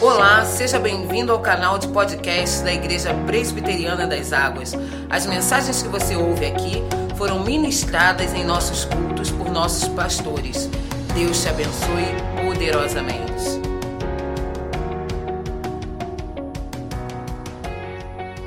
[0.00, 4.72] Olá, seja bem-vindo ao canal de podcast da Igreja Presbiteriana das Águas.
[5.10, 6.74] As mensagens que você ouve aqui
[7.16, 10.70] foram ministradas em nossos cultos por nossos pastores.
[11.16, 12.04] Deus te abençoe
[12.46, 13.44] poderosamente.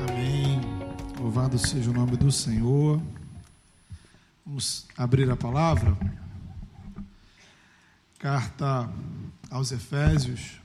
[0.08, 0.62] Amém.
[1.20, 3.02] Louvado seja o nome do Senhor.
[4.46, 5.98] Vamos abrir a palavra.
[8.18, 8.90] Carta
[9.50, 10.62] aos Efésios.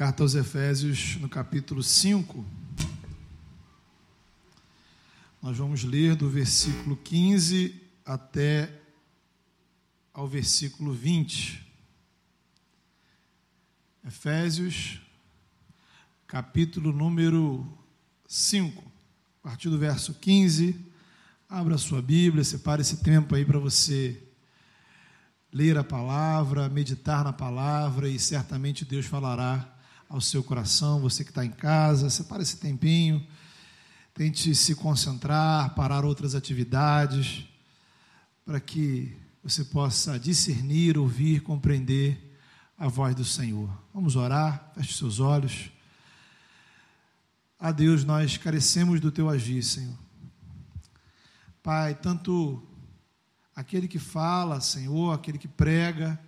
[0.00, 2.42] Carta aos Efésios, no capítulo 5.
[5.42, 8.80] Nós vamos ler do versículo 15 até
[10.14, 11.70] ao versículo 20.
[14.06, 15.02] Efésios,
[16.26, 17.70] capítulo número
[18.26, 18.82] 5,
[19.44, 20.82] a partir do verso 15.
[21.46, 24.18] Abra sua Bíblia, separe esse tempo aí para você
[25.52, 29.76] ler a palavra, meditar na palavra e certamente Deus falará
[30.10, 31.00] ao seu coração.
[31.00, 33.24] Você que está em casa, separe esse tempinho,
[34.12, 37.44] tente se concentrar, parar outras atividades,
[38.44, 42.36] para que você possa discernir, ouvir, compreender
[42.76, 43.70] a voz do Senhor.
[43.94, 45.70] Vamos orar, feche seus olhos.
[47.58, 49.96] A Deus, nós carecemos do teu agir, Senhor.
[51.62, 52.60] Pai, tanto
[53.54, 56.18] aquele que fala, Senhor, aquele que prega,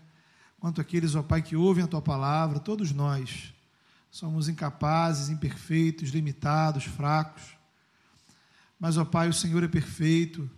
[0.61, 3.53] quanto aqueles, ó Pai, que ouvem a tua palavra, todos nós
[4.13, 7.43] somos incapazes, imperfeitos, limitados, fracos.
[8.79, 10.49] Mas, ó Pai, o Senhor é perfeito,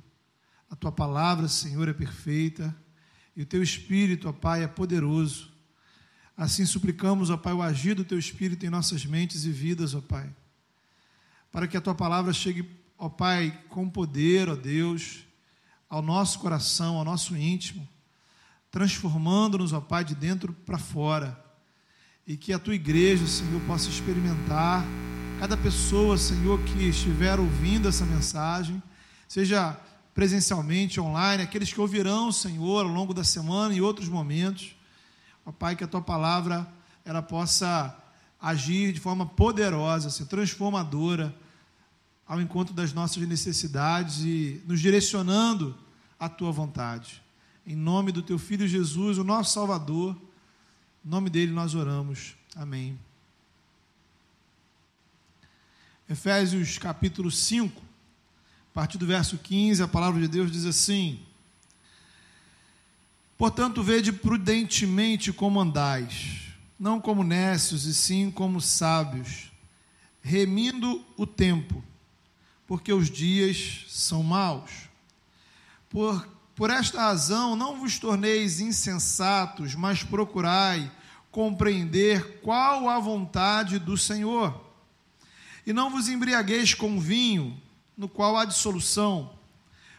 [0.68, 2.74] a tua palavra, Senhor, é perfeita,
[3.36, 5.52] e o teu espírito, ó Pai, é poderoso.
[6.36, 10.00] Assim suplicamos, ó Pai, o agir do teu espírito em nossas mentes e vidas, ó
[10.00, 10.28] Pai,
[11.52, 15.24] para que a tua palavra chegue ó Pai, com poder, ó Deus,
[15.88, 17.88] ao nosso coração, ao nosso íntimo,
[18.68, 21.43] transformando-nos, ó Pai, de dentro para fora.
[22.26, 24.84] E que a tua igreja, Senhor, possa experimentar,
[25.38, 28.82] cada pessoa, Senhor, que estiver ouvindo essa mensagem,
[29.28, 29.78] seja
[30.14, 34.74] presencialmente, online, aqueles que ouvirão, Senhor, ao longo da semana e outros momentos,
[35.44, 36.66] ó Pai, que a tua palavra
[37.04, 37.94] ela possa
[38.40, 41.34] agir de forma poderosa, transformadora
[42.26, 45.76] ao encontro das nossas necessidades e nos direcionando
[46.18, 47.22] à tua vontade.
[47.66, 50.16] Em nome do teu filho Jesus, o nosso Salvador,
[51.04, 52.34] em nome dele nós oramos.
[52.56, 52.98] Amém.
[56.08, 61.20] Efésios capítulo 5, a partir do verso 15, a palavra de Deus diz assim:
[63.36, 69.52] Portanto, vede prudentemente como andais, não como necios, e sim como sábios,
[70.22, 71.84] remindo o tempo
[72.66, 74.88] porque os dias são maus.
[76.54, 80.90] Por esta razão, não vos torneis insensatos, mas procurai
[81.30, 84.62] compreender qual a vontade do Senhor.
[85.66, 87.60] E não vos embriagueis com vinho,
[87.96, 89.32] no qual há dissolução,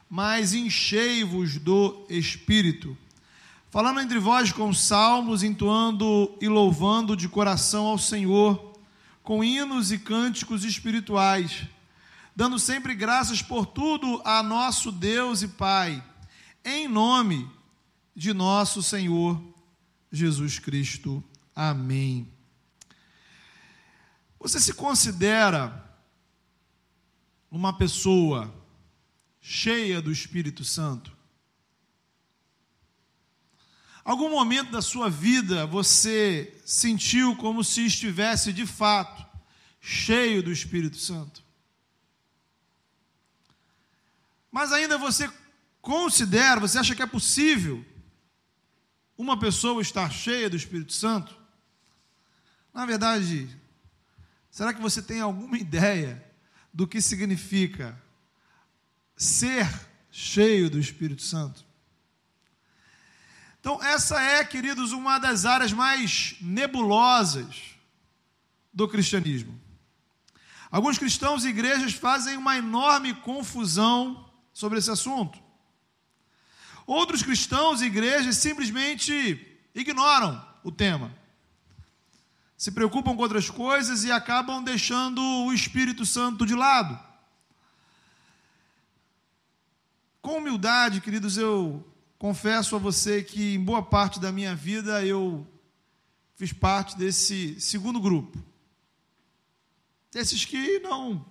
[0.10, 2.98] mas enchei-vos do Espírito,
[3.70, 8.74] falando entre vós com salmos, entoando e louvando de coração ao Senhor,
[9.24, 11.68] com hinos e cânticos espirituais
[12.36, 16.04] dando sempre graças por tudo a nosso Deus e Pai,
[16.66, 17.50] em nome
[18.16, 19.42] de nosso Senhor
[20.12, 21.24] Jesus Cristo.
[21.56, 22.28] Amém.
[24.40, 25.84] Você se considera
[27.52, 28.54] uma pessoa
[29.40, 31.16] cheia do Espírito Santo?
[34.04, 39.26] Algum momento da sua vida você sentiu como se estivesse de fato
[39.80, 41.44] cheio do Espírito Santo?
[44.52, 45.28] Mas ainda você
[45.86, 47.86] considera, você acha que é possível
[49.16, 51.38] uma pessoa estar cheia do Espírito Santo?
[52.74, 53.48] Na verdade,
[54.50, 56.26] será que você tem alguma ideia
[56.74, 58.02] do que significa
[59.16, 59.72] ser
[60.10, 61.64] cheio do Espírito Santo?
[63.60, 67.76] Então, essa é, queridos, uma das áreas mais nebulosas
[68.74, 69.60] do cristianismo.
[70.72, 75.45] Alguns cristãos e igrejas fazem uma enorme confusão sobre esse assunto.
[76.86, 81.12] Outros cristãos e igrejas simplesmente ignoram o tema.
[82.58, 86.98] Se preocupam com outras coisas e acabam deixando o Espírito Santo de lado.
[90.22, 91.86] Com humildade, queridos, eu
[92.18, 95.46] confesso a você que em boa parte da minha vida eu
[96.36, 98.38] fiz parte desse segundo grupo.
[100.12, 101.26] Desses que não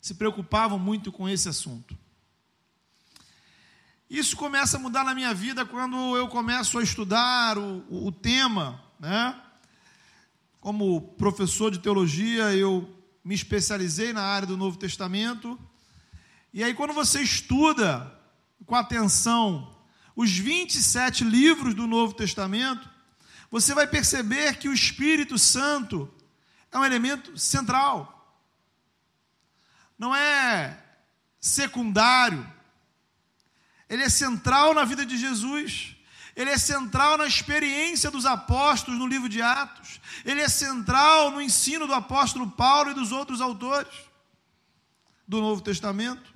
[0.00, 1.98] se preocupavam muito com esse assunto.
[4.10, 8.82] Isso começa a mudar na minha vida quando eu começo a estudar o, o tema,
[8.98, 9.38] né?
[10.60, 12.88] Como professor de teologia, eu
[13.22, 15.60] me especializei na área do Novo Testamento.
[16.54, 18.10] E aí, quando você estuda
[18.64, 19.76] com atenção
[20.16, 22.88] os 27 livros do Novo Testamento,
[23.50, 26.10] você vai perceber que o Espírito Santo
[26.72, 28.40] é um elemento central.
[29.98, 30.82] Não é
[31.38, 32.56] secundário.
[33.88, 35.96] Ele é central na vida de Jesus.
[36.36, 40.00] Ele é central na experiência dos apóstolos no livro de Atos.
[40.24, 43.88] Ele é central no ensino do apóstolo Paulo e dos outros autores
[45.26, 46.32] do Novo Testamento.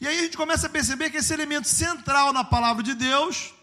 [0.00, 3.54] E aí a gente começa a perceber que esse elemento central na palavra de Deus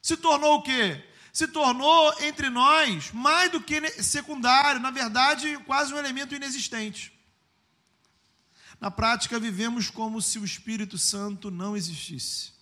[0.00, 1.04] se tornou o quê?
[1.32, 7.17] Se tornou entre nós mais do que secundário, na verdade, quase um elemento inexistente.
[8.80, 12.52] Na prática, vivemos como se o Espírito Santo não existisse.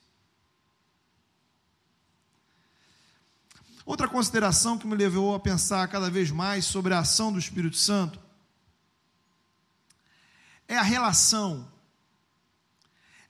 [3.84, 7.76] Outra consideração que me levou a pensar cada vez mais sobre a ação do Espírito
[7.76, 8.20] Santo
[10.66, 11.70] é a relação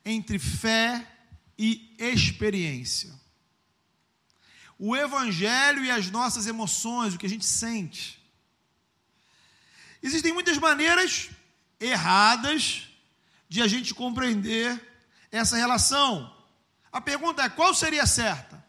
[0.02, 1.06] entre fé
[1.58, 3.12] e experiência.
[4.78, 8.22] O Evangelho e as nossas emoções, o que a gente sente.
[10.02, 11.30] Existem muitas maneiras
[11.80, 12.88] erradas
[13.48, 14.80] de a gente compreender
[15.30, 16.34] essa relação.
[16.90, 18.64] A pergunta é: qual seria a certa?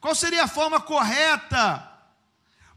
[0.00, 1.90] Qual seria a forma correta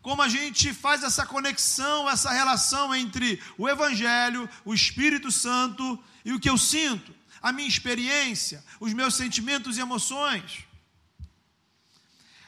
[0.01, 6.31] como a gente faz essa conexão, essa relação entre o Evangelho, o Espírito Santo e
[6.31, 10.63] o que eu sinto, a minha experiência, os meus sentimentos e emoções.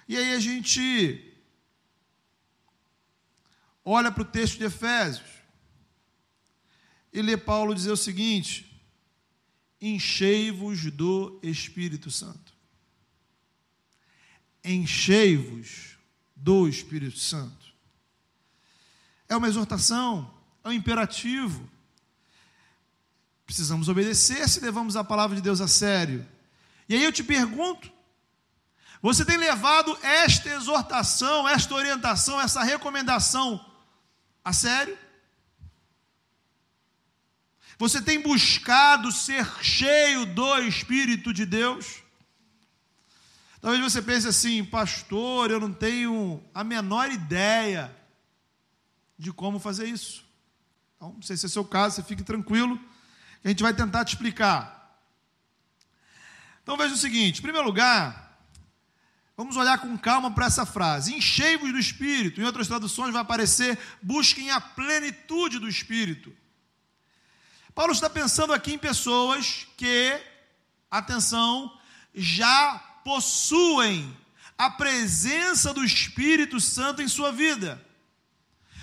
[0.08, 1.36] E aí a gente
[3.84, 5.39] olha para o texto de Efésios
[7.12, 8.82] e lê Paulo dizer o seguinte:
[9.82, 12.54] enchei-vos do Espírito Santo.
[14.64, 15.98] Enchei-vos
[16.36, 17.68] do Espírito Santo.
[19.28, 20.34] É uma exortação,
[20.64, 21.70] é um imperativo.
[23.46, 26.28] Precisamos obedecer se levamos a palavra de Deus a sério.
[26.88, 27.92] E aí eu te pergunto:
[29.02, 33.66] você tem levado esta exortação, esta orientação, essa recomendação
[34.44, 34.98] a sério?
[37.80, 42.04] Você tem buscado ser cheio do Espírito de Deus?
[43.60, 47.96] Talvez você pense assim, pastor, eu não tenho a menor ideia
[49.18, 50.24] de como fazer isso.
[50.96, 52.80] Então, não sei se é seu caso, você fique tranquilo
[53.44, 55.00] a gente vai tentar te explicar.
[56.64, 58.38] Então veja o seguinte: em primeiro lugar,
[59.36, 62.42] vamos olhar com calma para essa frase: enchei-vos do Espírito.
[62.42, 66.36] Em outras traduções vai aparecer: busquem a plenitude do Espírito.
[67.80, 70.22] Paulo está pensando aqui em pessoas que,
[70.92, 71.80] atenção,
[72.14, 74.18] já possuem
[74.58, 77.82] a presença do Espírito Santo em sua vida.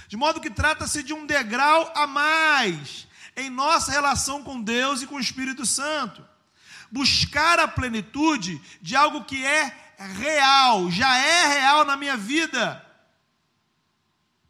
[0.08, 3.06] De modo que trata-se de um degrau a mais
[3.36, 6.26] em nossa relação com Deus e com o Espírito Santo.
[6.90, 12.82] Buscar a plenitude de algo que é real, já é real na minha vida,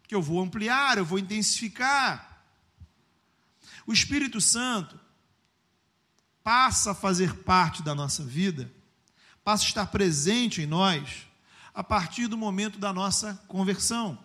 [0.06, 2.35] que eu vou ampliar, eu vou intensificar.
[3.86, 4.98] O Espírito Santo
[6.42, 8.70] passa a fazer parte da nossa vida,
[9.44, 11.26] passa a estar presente em nós
[11.72, 14.18] a partir do momento da nossa conversão.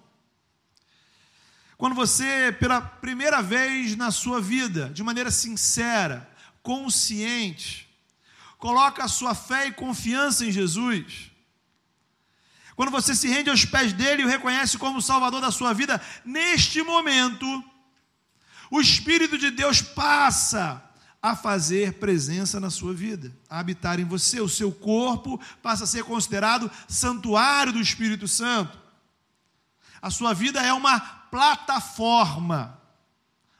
[1.78, 6.30] Quando você, pela primeira vez na sua vida, de maneira sincera,
[6.62, 7.90] consciente,
[8.58, 11.32] coloca a sua fé e confiança em Jesus,
[12.76, 16.02] quando você se rende aos pés dele e o reconhece como Salvador da sua vida,
[16.24, 17.46] neste momento,
[18.72, 20.82] o Espírito de Deus passa
[21.22, 24.40] a fazer presença na sua vida, a habitar em você.
[24.40, 28.80] O seu corpo passa a ser considerado santuário do Espírito Santo.
[30.02, 32.82] A sua vida é uma plataforma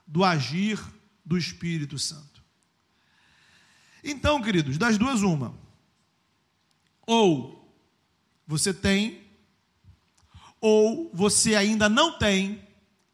[0.08, 0.82] do agir
[1.26, 2.42] do Espírito Santo.
[4.02, 5.54] Então, queridos, das duas, uma.
[7.06, 7.76] Ou
[8.48, 9.22] você tem,
[10.60, 12.66] ou você ainda não tem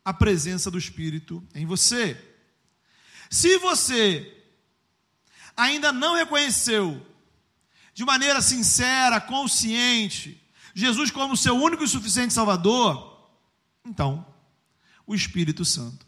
[0.07, 2.15] a presença do Espírito em você.
[3.29, 4.41] Se você
[5.53, 7.05] ainda não reconheceu
[7.93, 10.41] de maneira sincera, consciente,
[10.73, 13.29] Jesus como seu único e suficiente Salvador,
[13.83, 14.25] então
[15.05, 16.07] o Espírito Santo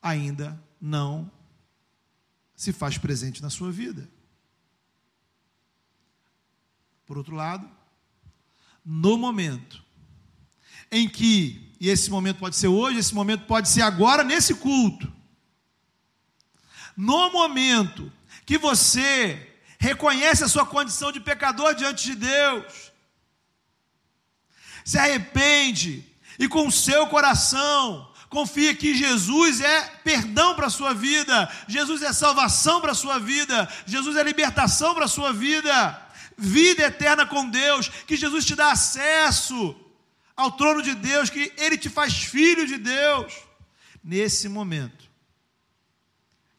[0.00, 1.28] ainda não
[2.54, 4.08] se faz presente na sua vida.
[7.04, 7.68] Por outro lado,
[8.84, 9.84] no momento
[10.92, 15.12] em que, e esse momento pode ser hoje, esse momento pode ser agora, nesse culto,
[16.96, 18.10] no momento
[18.46, 22.92] que você reconhece a sua condição de pecador diante de Deus,
[24.84, 26.08] se arrepende
[26.38, 32.00] e com o seu coração confia que Jesus é perdão para a sua vida, Jesus
[32.02, 36.00] é salvação para a sua vida, Jesus é libertação para a sua vida,
[36.38, 39.74] vida eterna com Deus, que Jesus te dá acesso
[40.36, 43.34] ao trono de Deus, que Ele te faz filho de Deus.
[44.02, 45.10] Nesse momento,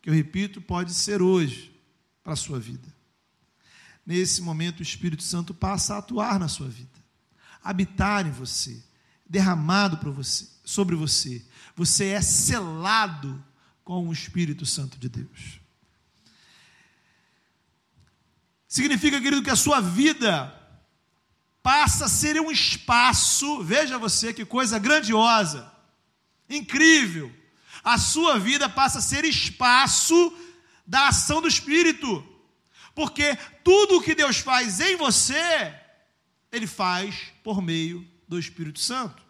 [0.01, 1.73] que eu repito, pode ser hoje
[2.23, 2.93] para a sua vida.
[4.05, 7.03] Nesse momento, o Espírito Santo passa a atuar na sua vida,
[7.63, 8.83] habitar em você,
[9.25, 11.43] derramado para você, sobre você.
[11.75, 13.43] Você é selado
[13.83, 15.59] com o Espírito Santo de Deus.
[18.67, 20.62] Significa, querido, que a sua vida
[21.63, 25.71] passa a ser um espaço, veja você que coisa grandiosa,
[26.49, 27.33] incrível.
[27.81, 30.37] A sua vida passa a ser espaço
[30.85, 32.23] da ação do Espírito,
[32.93, 35.73] porque tudo o que Deus faz em você,
[36.51, 39.23] Ele faz por meio do Espírito Santo.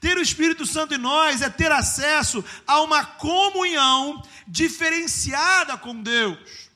[0.00, 6.67] Ter o Espírito Santo em nós é ter acesso a uma comunhão diferenciada com Deus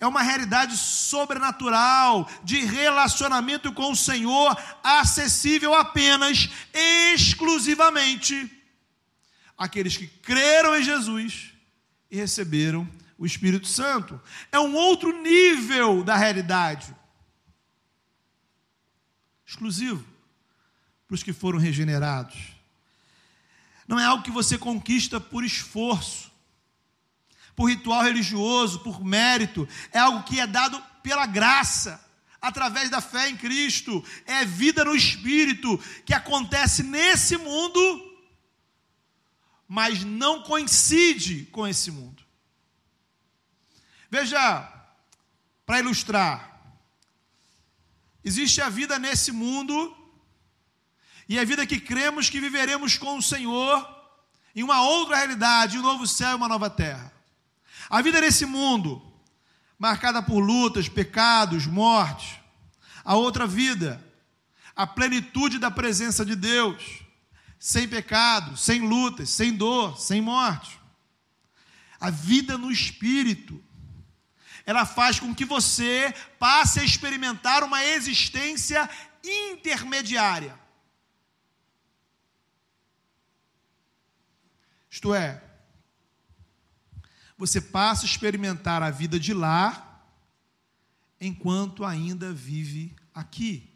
[0.00, 8.50] é uma realidade sobrenatural de relacionamento com o Senhor, acessível apenas, exclusivamente,
[9.58, 11.52] àqueles que creram em Jesus
[12.10, 12.88] e receberam
[13.18, 14.18] o Espírito Santo.
[14.50, 16.96] É um outro nível da realidade,
[19.46, 20.02] exclusivo
[21.06, 22.38] para os que foram regenerados.
[23.86, 26.29] Não é algo que você conquista por esforço
[27.60, 32.02] por ritual religioso, por mérito, é algo que é dado pela graça,
[32.40, 35.76] através da fé em Cristo, é vida no Espírito,
[36.06, 37.78] que acontece nesse mundo,
[39.68, 42.22] mas não coincide com esse mundo.
[44.08, 44.66] Veja,
[45.66, 46.62] para ilustrar,
[48.24, 49.94] existe a vida nesse mundo,
[51.28, 53.86] e a vida que cremos que viveremos com o Senhor,
[54.56, 57.19] em uma outra realidade, um novo céu e uma nova terra.
[57.90, 59.02] A vida nesse mundo,
[59.76, 62.38] marcada por lutas, pecados, mortes.
[63.04, 64.00] A outra vida,
[64.76, 67.02] a plenitude da presença de Deus,
[67.58, 70.78] sem pecado, sem lutas, sem dor, sem morte.
[71.98, 73.62] A vida no espírito,
[74.64, 78.88] ela faz com que você passe a experimentar uma existência
[79.24, 80.58] intermediária.
[84.88, 85.49] Isto é,
[87.40, 90.04] você passa a experimentar a vida de lá,
[91.18, 93.66] enquanto ainda vive aqui.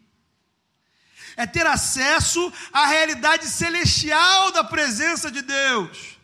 [1.35, 6.19] É ter acesso à realidade celestial da presença de Deus,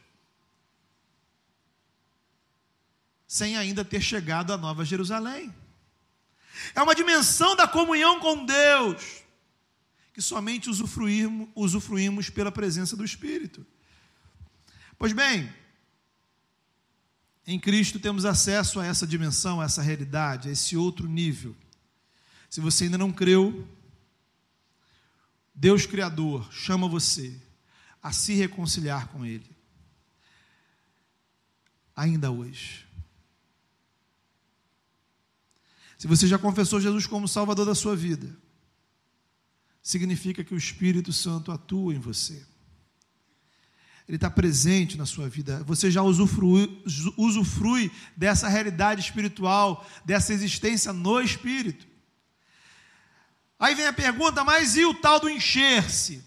[3.25, 5.51] sem ainda ter chegado à Nova Jerusalém.
[6.75, 9.23] É uma dimensão da comunhão com Deus,
[10.13, 13.65] que somente usufruímos, usufruímos pela presença do Espírito.
[14.95, 15.51] Pois bem,
[17.45, 21.55] em Cristo temos acesso a essa dimensão, a essa realidade, a esse outro nível.
[22.49, 23.67] Se você ainda não creu,
[25.53, 27.39] Deus Criador chama você
[28.01, 29.49] a se reconciliar com Ele.
[31.95, 32.87] Ainda hoje.
[35.97, 38.35] Se você já confessou Jesus como Salvador da sua vida,
[39.83, 42.43] significa que o Espírito Santo atua em você.
[44.11, 45.63] Ele está presente na sua vida.
[45.63, 46.83] Você já usufrui,
[47.15, 51.87] usufrui dessa realidade espiritual, dessa existência no Espírito.
[53.57, 56.21] Aí vem a pergunta, mas e o tal do encher-se?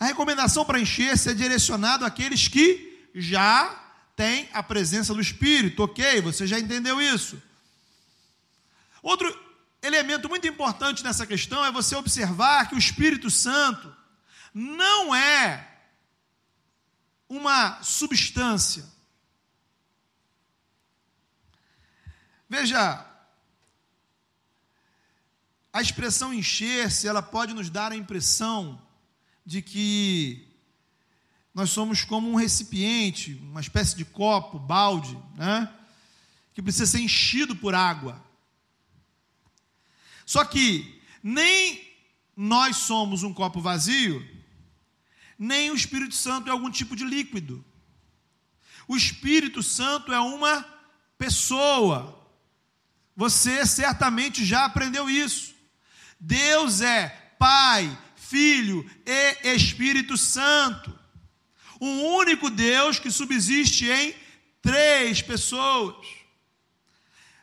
[0.00, 3.80] A recomendação para encher-se é direcionado àqueles que já
[4.16, 6.20] têm a presença do Espírito, ok?
[6.22, 7.40] Você já entendeu isso?
[9.00, 9.32] Outro
[9.80, 14.01] elemento muito importante nessa questão é você observar que o Espírito Santo,
[14.52, 15.68] não é
[17.28, 18.84] uma substância.
[22.48, 23.06] Veja,
[25.72, 28.80] a expressão encher-se, ela pode nos dar a impressão
[29.44, 30.46] de que
[31.54, 35.72] nós somos como um recipiente, uma espécie de copo, balde, né?
[36.54, 38.22] que precisa ser enchido por água.
[40.26, 41.90] Só que nem
[42.36, 44.26] nós somos um copo vazio,
[45.42, 47.64] nem o Espírito Santo é algum tipo de líquido.
[48.86, 50.64] O Espírito Santo é uma
[51.18, 52.16] pessoa.
[53.16, 55.52] Você certamente já aprendeu isso.
[56.20, 57.08] Deus é
[57.40, 60.96] Pai, Filho e Espírito Santo.
[61.80, 64.14] Um único Deus que subsiste em
[64.62, 66.06] Três pessoas.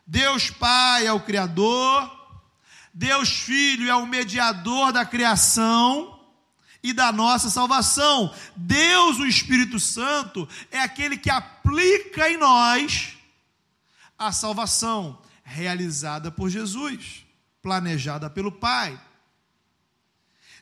[0.08, 2.10] Deus Pai é o Criador,
[2.94, 6.18] Deus Filho é o mediador da criação
[6.81, 8.33] e da nossa salvação.
[8.55, 13.17] Deus, o Espírito Santo, é aquele que aplica em nós
[14.17, 17.25] a salvação realizada por Jesus,
[17.62, 19.00] planejada pelo Pai.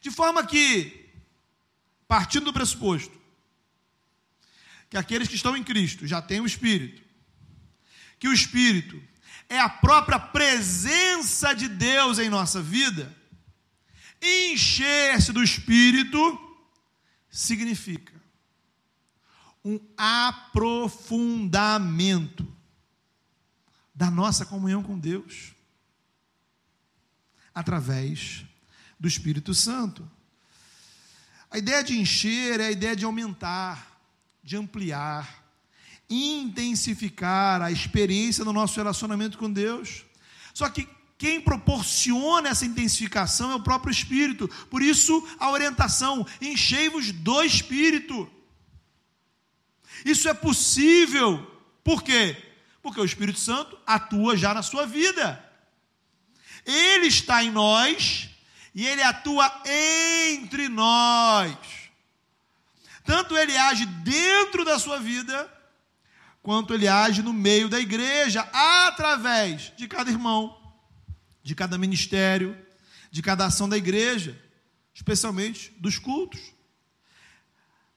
[0.02, 1.10] De forma que,
[2.08, 3.18] partindo do pressuposto
[4.90, 7.02] que aqueles que estão em Cristo já têm o Espírito,
[8.20, 9.02] que o Espírito
[9.50, 13.16] é a própria presença de Deus em nossa vida,
[14.22, 16.40] encher-se do Espírito
[17.30, 18.14] significa
[19.64, 22.48] um aprofundamento
[23.94, 25.54] da nossa comunhão com Deus
[27.54, 28.46] através
[29.00, 30.10] do Espírito Santo.
[31.50, 34.00] A ideia de encher é a ideia de aumentar,
[34.44, 35.44] de ampliar,
[36.10, 40.06] intensificar a experiência do nosso relacionamento com Deus.
[40.54, 44.48] Só que quem proporciona essa intensificação é o próprio Espírito.
[44.70, 48.30] Por isso, a orientação: enchei-vos do Espírito.
[50.06, 51.46] Isso é possível.
[51.84, 52.38] Por quê?
[52.84, 55.44] Porque o Espírito Santo atua já na sua vida.
[56.64, 58.30] Ele está em nós
[58.76, 61.58] e ele atua entre nós.
[63.04, 65.52] Tanto ele age dentro da sua vida,
[66.44, 70.67] quanto ele age no meio da igreja, através de cada irmão,
[71.48, 72.62] de cada ministério,
[73.10, 74.38] de cada ação da igreja,
[74.94, 76.42] especialmente dos cultos.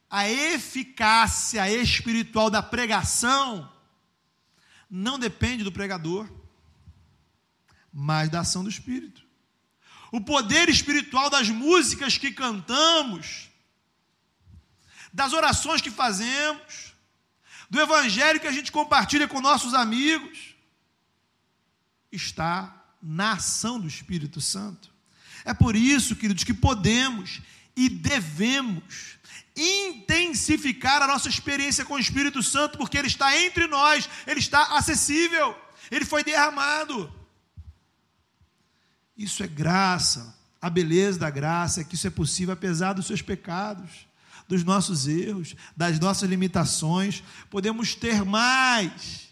[0.09, 3.69] A eficácia espiritual da pregação
[4.89, 6.31] não depende do pregador,
[7.93, 9.27] mas da ação do Espírito.
[10.13, 13.51] O poder espiritual das músicas que cantamos,
[15.13, 16.95] das orações que fazemos,
[17.69, 20.55] do evangelho que a gente compartilha com nossos amigos,
[22.13, 24.91] está na ação do Espírito Santo.
[25.45, 27.41] É por isso, queridos, que podemos
[27.77, 29.19] e devemos
[29.57, 34.77] intensificar a nossa experiência com o Espírito Santo, porque Ele está entre nós, Ele está
[34.77, 35.57] acessível,
[35.91, 37.13] Ele foi derramado.
[39.17, 43.23] Isso é graça, a beleza da graça é que isso é possível apesar dos seus
[43.23, 44.07] pecados,
[44.47, 49.29] dos nossos erros, das nossas limitações, podemos ter mais,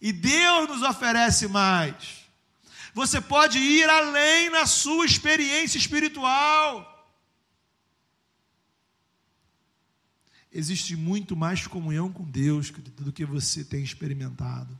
[0.00, 2.17] e Deus nos oferece mais.
[2.98, 6.96] Você pode ir além na sua experiência espiritual.
[10.50, 14.76] existe muito mais comunhão com Deus do que você tem experimentado.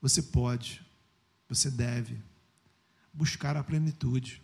[0.00, 0.80] Você pode,
[1.46, 2.16] você deve
[3.12, 4.40] buscar a plenitude.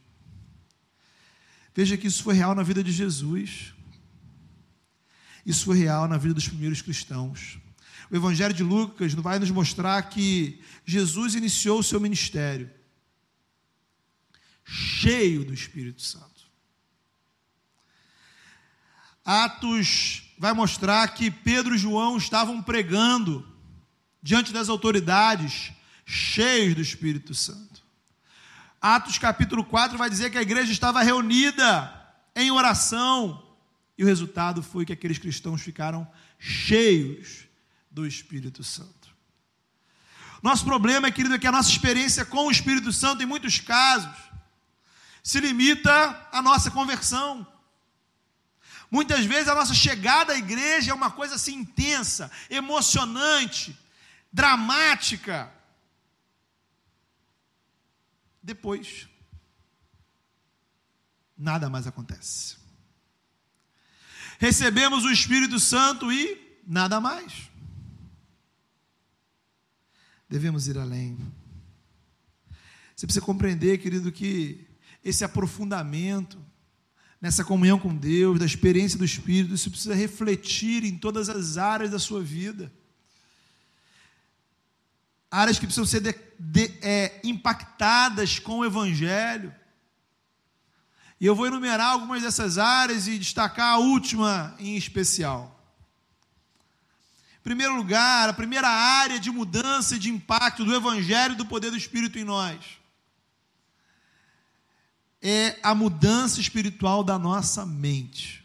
[1.74, 3.72] Veja que isso foi real na vida de Jesus.
[5.46, 7.58] Isso foi real na vida dos primeiros cristãos.
[8.10, 12.70] O Evangelho de Lucas vai nos mostrar que Jesus iniciou o seu ministério
[14.64, 16.34] cheio do Espírito Santo.
[19.24, 23.46] Atos vai mostrar que Pedro e João estavam pregando
[24.22, 25.72] diante das autoridades,
[26.04, 27.82] cheios do Espírito Santo.
[28.80, 31.90] Atos capítulo 4 vai dizer que a igreja estava reunida
[32.36, 33.42] em oração,
[33.96, 36.06] e o resultado foi que aqueles cristãos ficaram
[36.38, 37.46] cheios
[37.94, 39.14] do Espírito Santo.
[40.42, 44.14] Nosso problema, querido, é que a nossa experiência com o Espírito Santo, em muitos casos,
[45.22, 47.46] se limita à nossa conversão.
[48.90, 53.78] Muitas vezes a nossa chegada à igreja é uma coisa assim intensa, emocionante,
[54.30, 55.50] dramática.
[58.42, 59.08] Depois,
[61.38, 62.56] nada mais acontece.
[64.38, 67.53] Recebemos o Espírito Santo e nada mais.
[70.34, 71.16] Devemos ir além.
[72.96, 74.66] Você precisa compreender, querido, que
[75.04, 76.44] esse aprofundamento,
[77.20, 81.92] nessa comunhão com Deus, da experiência do Espírito, isso precisa refletir em todas as áreas
[81.92, 82.72] da sua vida.
[85.30, 89.54] Áreas que precisam ser de, de, é, impactadas com o Evangelho.
[91.20, 95.53] E eu vou enumerar algumas dessas áreas e destacar a última em especial.
[97.44, 101.70] Primeiro lugar, a primeira área de mudança e de impacto do Evangelho e do poder
[101.70, 102.58] do Espírito em nós
[105.26, 108.42] é a mudança espiritual da nossa mente.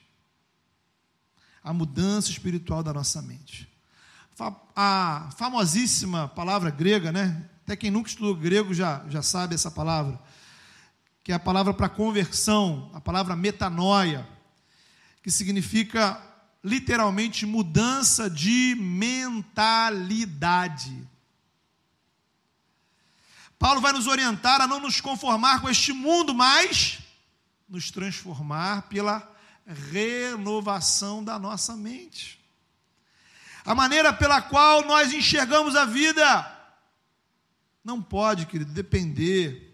[1.62, 3.70] A mudança espiritual da nossa mente.
[4.74, 7.50] A famosíssima palavra grega, né?
[7.64, 10.18] Até quem nunca estudou grego já, já sabe essa palavra,
[11.22, 14.28] que é a palavra para conversão, a palavra metanoia,
[15.22, 16.29] que significa
[16.63, 19.89] literalmente mudança de mentalidade.
[23.58, 27.00] Paulo vai nos orientar a não nos conformar com este mundo, mas
[27.67, 29.30] nos transformar pela
[29.91, 32.39] renovação da nossa mente.
[33.65, 36.58] A maneira pela qual nós enxergamos a vida
[37.84, 39.69] não pode, querido, depender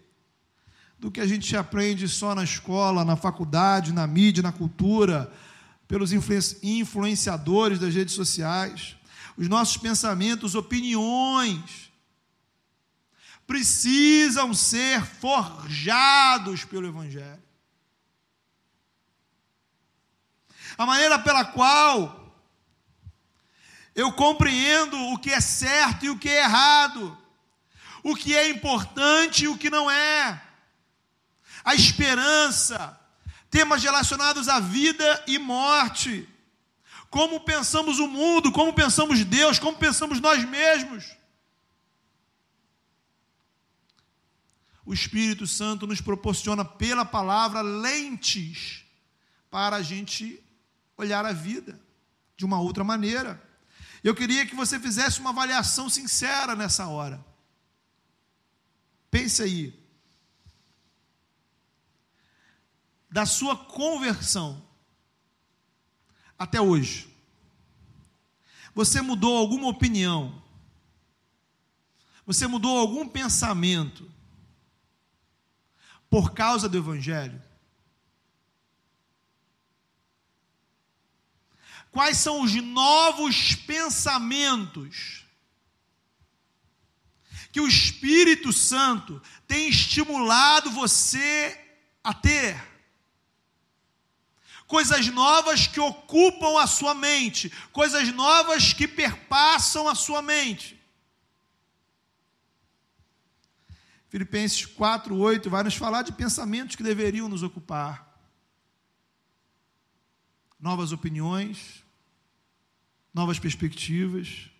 [0.98, 5.32] do que a gente aprende só na escola, na faculdade, na mídia, na cultura,
[5.88, 8.96] pelos influenciadores das redes sociais.
[9.36, 11.92] Os nossos pensamentos, opiniões,
[13.46, 17.42] precisam ser forjados pelo Evangelho.
[20.76, 22.24] A maneira pela qual
[23.94, 27.16] eu compreendo o que é certo e o que é errado,
[28.02, 30.42] o que é importante e o que não é,
[31.64, 32.98] a esperança,
[33.56, 36.28] temas relacionados à vida e morte,
[37.08, 41.16] como pensamos o mundo, como pensamos Deus, como pensamos nós mesmos.
[44.84, 48.84] O Espírito Santo nos proporciona pela palavra lentes
[49.50, 50.38] para a gente
[50.94, 51.80] olhar a vida
[52.36, 53.42] de uma outra maneira.
[54.04, 57.24] Eu queria que você fizesse uma avaliação sincera nessa hora.
[59.10, 59.85] Pense aí.
[63.10, 64.62] Da sua conversão
[66.38, 67.08] até hoje.
[68.74, 70.42] Você mudou alguma opinião?
[72.26, 74.10] Você mudou algum pensamento
[76.10, 77.42] por causa do Evangelho?
[81.90, 85.24] Quais são os novos pensamentos
[87.50, 91.58] que o Espírito Santo tem estimulado você
[92.04, 92.75] a ter?
[94.66, 100.76] Coisas novas que ocupam a sua mente, coisas novas que perpassam a sua mente.
[104.08, 108.06] Filipenses 4:8 vai nos falar de pensamentos que deveriam nos ocupar.
[110.58, 111.84] Novas opiniões,
[113.12, 114.50] novas perspectivas?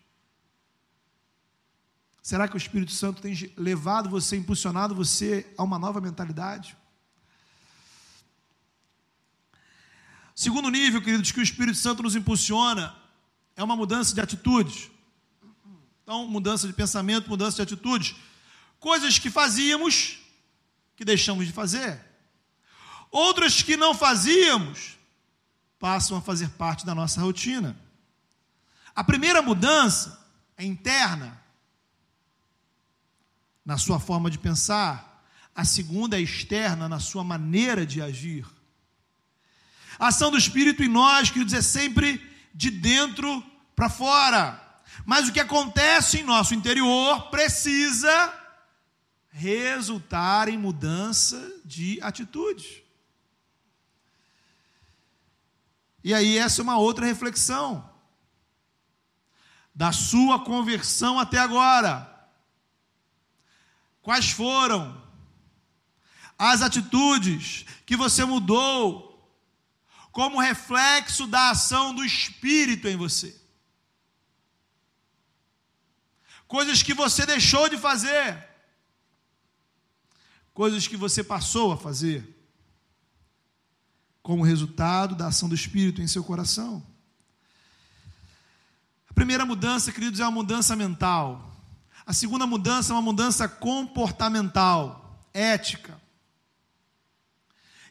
[2.23, 6.77] Será que o Espírito Santo tem levado você, impulsionado você a uma nova mentalidade?
[10.37, 12.95] Segundo nível, queridos, que o Espírito Santo nos impulsiona
[13.57, 14.91] é uma mudança de atitudes.
[16.03, 18.15] Então, mudança de pensamento, mudança de atitudes.
[18.79, 20.19] Coisas que fazíamos,
[20.95, 21.99] que deixamos de fazer.
[23.11, 24.99] Outras que não fazíamos,
[25.79, 27.75] passam a fazer parte da nossa rotina.
[28.95, 30.23] A primeira mudança
[30.59, 31.41] é interna,
[33.65, 38.47] na sua forma de pensar, a segunda é externa, na sua maneira de agir.
[39.99, 42.21] A ação do Espírito em nós, queridos, é sempre
[42.55, 43.43] de dentro
[43.75, 44.63] para fora.
[45.05, 48.35] Mas o que acontece em nosso interior precisa
[49.31, 52.85] resultar em mudança de atitude.
[56.03, 57.91] E aí, essa é uma outra reflexão
[59.75, 62.11] da sua conversão até agora.
[64.01, 65.03] Quais foram
[66.39, 69.06] as atitudes que você mudou
[70.17, 73.39] como reflexo da ação do Espírito em você?
[76.49, 78.49] Coisas que você deixou de fazer,
[80.55, 82.27] coisas que você passou a fazer,
[84.23, 86.83] como resultado da ação do Espírito em seu coração
[89.15, 91.57] primeira mudança, queridos, é uma mudança mental.
[92.05, 95.99] A segunda mudança é uma mudança comportamental, ética.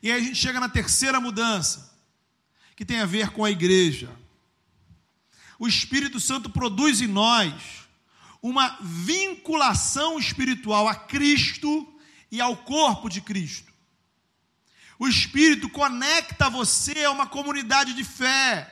[0.04, 1.95] E aí a gente chega na terceira mudança,
[2.76, 4.10] que tem a ver com a igreja.
[5.58, 7.88] O Espírito Santo produz em nós
[8.42, 11.92] uma vinculação espiritual a Cristo
[12.30, 13.74] e ao corpo de Cristo.
[15.00, 18.72] O Espírito conecta você a uma comunidade de fé,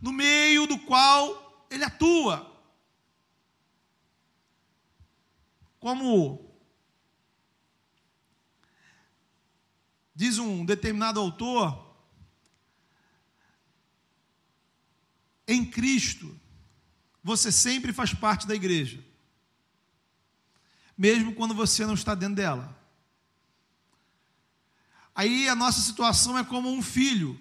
[0.00, 2.46] no meio do qual ele atua.
[5.78, 6.50] Como
[10.14, 11.89] diz um determinado autor,
[15.52, 16.38] em Cristo,
[17.22, 19.02] você sempre faz parte da igreja,
[20.96, 22.78] mesmo quando você não está dentro dela.
[25.14, 27.38] Aí a nossa situação é como um filho,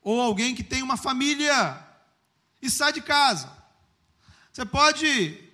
[0.00, 1.84] ou alguém que tem uma família
[2.62, 3.50] e sai de casa.
[4.52, 5.50] Você pode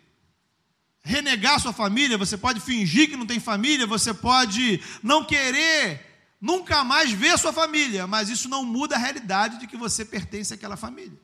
[1.03, 6.06] renegar sua família, você pode fingir que não tem família, você pode não querer
[6.47, 10.55] nunca mais a sua família, mas isso não muda a realidade de que você pertence
[10.55, 11.21] àquela família.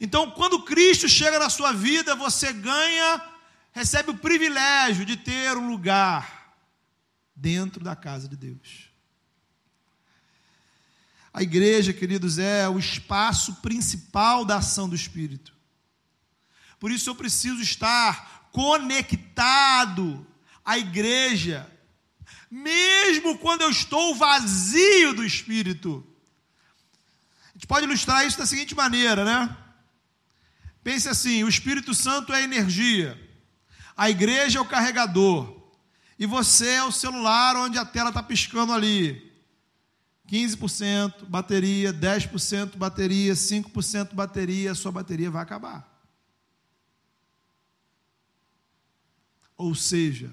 [0.00, 3.20] Então, quando Cristo chega na sua vida, você ganha,
[3.72, 6.54] recebe o privilégio de ter um lugar
[7.34, 8.90] dentro da casa de Deus.
[11.34, 15.52] A igreja, queridos, é o espaço principal da ação do Espírito.
[16.78, 20.26] Por isso eu preciso estar conectado
[20.64, 21.68] à igreja,
[22.52, 26.06] mesmo quando eu estou vazio do Espírito.
[27.48, 29.56] A gente pode ilustrar isso da seguinte maneira, né?
[30.84, 33.18] Pense assim: o Espírito Santo é a energia,
[33.96, 35.62] a igreja é o carregador,
[36.18, 39.32] e você é o celular onde a tela está piscando ali.
[40.28, 45.90] 15% bateria, 10% bateria, 5% bateria, a sua bateria vai acabar.
[49.56, 50.30] Ou seja,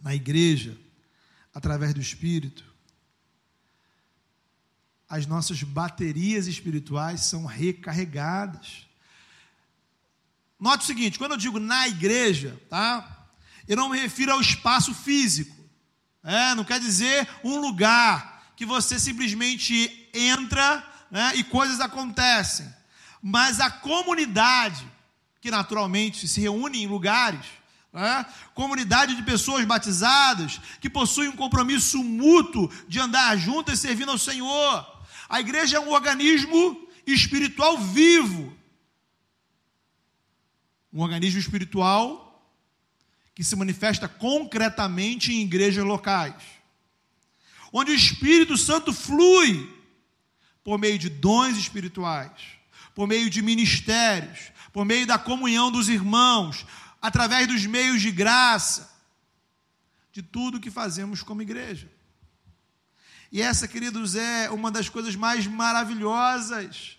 [0.00, 0.76] na igreja,
[1.54, 2.64] através do Espírito,
[5.08, 8.86] as nossas baterias espirituais são recarregadas.
[10.60, 13.26] Note o seguinte: quando eu digo na igreja, tá?
[13.66, 15.56] Eu não me refiro ao espaço físico.
[16.22, 22.68] É, não quer dizer um lugar que você simplesmente entra né, e coisas acontecem.
[23.22, 24.86] Mas a comunidade,
[25.40, 27.46] que naturalmente se reúne em lugares,
[28.54, 34.86] comunidade de pessoas batizadas, que possuem um compromisso mútuo de andar juntas servindo ao Senhor.
[35.28, 38.56] A igreja é um organismo espiritual vivo.
[40.92, 42.24] Um organismo espiritual
[43.34, 46.34] que se manifesta concretamente em igrejas locais.
[47.72, 49.76] Onde o Espírito Santo flui
[50.64, 52.32] por meio de dons espirituais,
[52.94, 56.66] por meio de ministérios, por meio da comunhão dos irmãos,
[57.08, 58.90] através dos meios de graça,
[60.12, 61.90] de tudo que fazemos como igreja.
[63.32, 66.98] E essa, queridos, é uma das coisas mais maravilhosas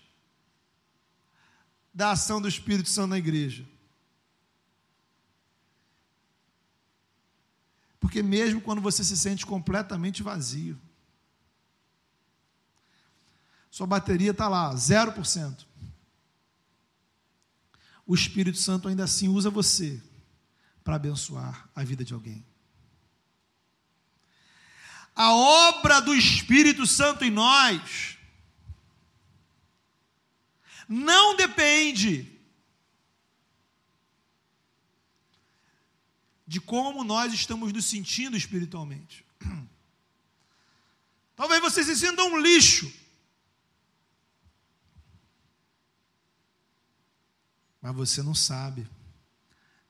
[1.94, 3.64] da ação do Espírito Santo na igreja.
[8.00, 10.80] Porque mesmo quando você se sente completamente vazio,
[13.70, 15.69] sua bateria está lá, 0%.
[18.10, 20.02] O Espírito Santo ainda assim usa você
[20.82, 22.44] para abençoar a vida de alguém
[25.20, 28.16] a obra do Espírito Santo em nós
[30.88, 32.26] não depende
[36.46, 39.24] de como nós estamos nos sentindo espiritualmente.
[41.36, 42.90] Talvez você se sinta um lixo.
[47.80, 48.86] Mas você não sabe.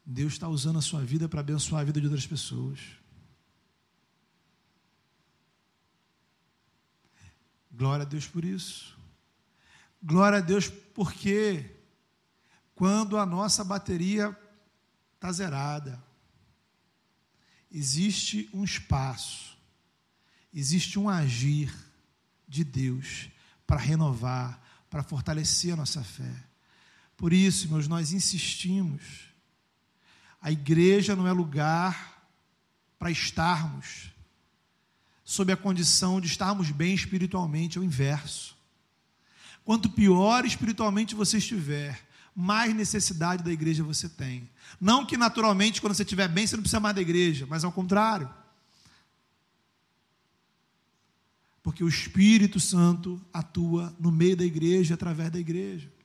[0.05, 2.79] Deus está usando a sua vida para abençoar a vida de outras pessoas.
[7.71, 8.99] Glória a Deus por isso.
[10.03, 11.77] Glória a Deus porque
[12.75, 14.37] quando a nossa bateria
[15.15, 16.03] está zerada,
[17.71, 19.57] existe um espaço,
[20.53, 21.73] existe um agir
[22.49, 23.29] de Deus
[23.67, 26.50] para renovar, para fortalecer a nossa fé.
[27.21, 29.29] Por isso, meus, nós insistimos.
[30.41, 32.27] A igreja não é lugar
[32.99, 34.11] para estarmos
[35.23, 38.57] sob a condição de estarmos bem espiritualmente, é o inverso.
[39.67, 44.49] Quanto pior espiritualmente você estiver, mais necessidade da igreja você tem.
[44.81, 47.71] Não que naturalmente, quando você estiver bem, você não precisa mais da igreja, mas ao
[47.71, 48.33] contrário.
[51.63, 56.00] Porque o Espírito Santo atua no meio da igreja, através da igreja.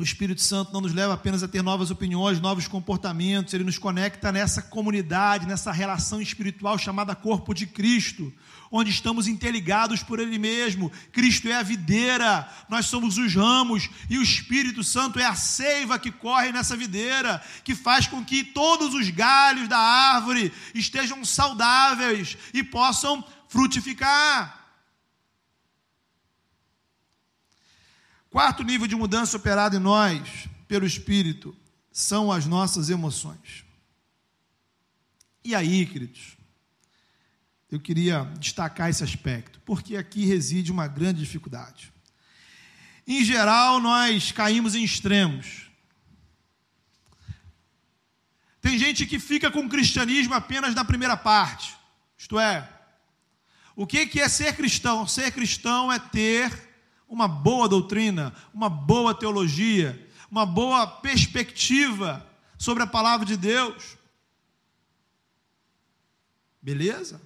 [0.00, 3.78] O Espírito Santo não nos leva apenas a ter novas opiniões, novos comportamentos, ele nos
[3.78, 8.32] conecta nessa comunidade, nessa relação espiritual chamada corpo de Cristo,
[8.70, 10.92] onde estamos interligados por Ele mesmo.
[11.10, 15.98] Cristo é a videira, nós somos os ramos, e o Espírito Santo é a seiva
[15.98, 22.38] que corre nessa videira, que faz com que todos os galhos da árvore estejam saudáveis
[22.54, 24.57] e possam frutificar.
[28.30, 31.56] Quarto nível de mudança operado em nós pelo Espírito
[31.90, 33.64] são as nossas emoções.
[35.42, 36.36] E aí, queridos,
[37.70, 41.92] eu queria destacar esse aspecto, porque aqui reside uma grande dificuldade.
[43.06, 45.70] Em geral, nós caímos em extremos.
[48.60, 51.74] Tem gente que fica com o cristianismo apenas na primeira parte,
[52.18, 52.68] isto é,
[53.74, 55.06] o que é ser cristão?
[55.06, 56.67] Ser cristão é ter
[57.08, 62.24] uma boa doutrina, uma boa teologia, uma boa perspectiva
[62.58, 63.96] sobre a palavra de Deus.
[66.60, 67.20] Beleza?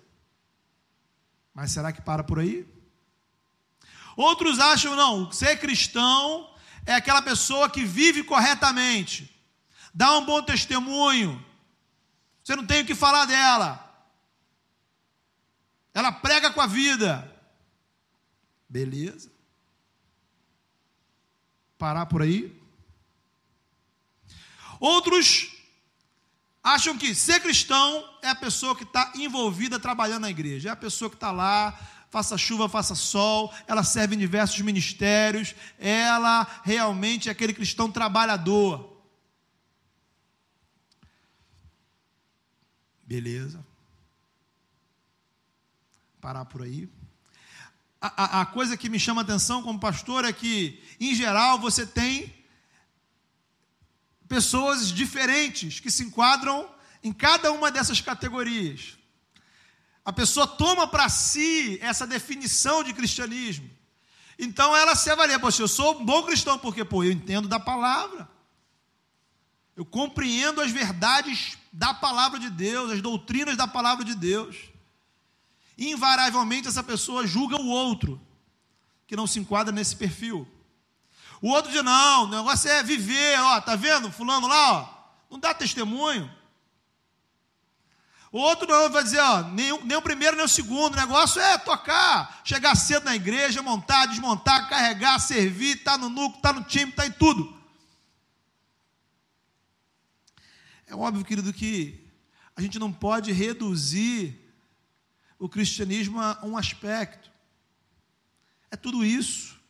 [1.53, 2.67] Mas será que para por aí?
[4.17, 6.49] Outros acham, não, ser cristão
[6.87, 9.35] é aquela pessoa que vive corretamente,
[9.93, 11.45] dá um bom testemunho,
[12.43, 13.89] você não tem o que falar dela,
[15.95, 17.29] ela prega com a vida.
[18.69, 19.32] Beleza?
[21.83, 22.57] Parar por aí?
[24.79, 25.51] Outros
[26.63, 30.77] acham que ser cristão é a pessoa que está envolvida trabalhando na igreja, é a
[30.77, 31.77] pessoa que está lá,
[32.09, 39.03] faça chuva, faça sol, ela serve em diversos ministérios, ela realmente é aquele cristão trabalhador.
[43.03, 43.67] Beleza.
[46.21, 46.89] Parar por aí.
[48.05, 51.87] A, a, coisa que me chama a atenção como pastor é que, em geral, você
[51.87, 52.35] tem
[54.27, 56.69] pessoas diferentes que se enquadram
[57.05, 58.99] em cada uma dessas categorias.
[60.05, 63.71] A pessoa toma para si essa definição de cristianismo.
[64.37, 67.61] Então ela se avalia, poxa, eu sou um bom cristão, porque, pô, eu entendo da
[67.61, 68.29] palavra.
[69.77, 74.72] Eu compreendo as verdades da palavra de Deus, as doutrinas da palavra de Deus.
[75.77, 78.21] Invariavelmente essa pessoa julga o outro,
[79.07, 80.47] que não se enquadra nesse perfil.
[81.41, 84.13] O outro diz: não, o negócio é viver, ó, tá vendo?
[84.13, 84.89] Fulano lá, ó,
[85.31, 86.31] não dá testemunho.
[88.31, 90.95] O outro não vai dizer, ó, nem, nem o primeiro nem o segundo.
[90.95, 96.41] O negócio é tocar, chegar cedo na igreja, montar, desmontar, carregar, servir, tá no núcleo,
[96.41, 97.55] tá no time, tá em tudo.
[100.87, 102.11] É óbvio, querido, que
[102.57, 104.42] a gente não pode reduzir
[105.43, 107.29] o cristianismo a um aspecto.
[108.71, 109.61] É tudo isso